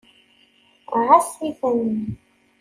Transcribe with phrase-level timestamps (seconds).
[1.03, 1.89] Ɛass-iten.